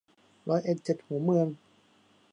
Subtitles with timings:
[0.49, 1.47] ร้อยเอ็ดเจ็ดหัวเมือง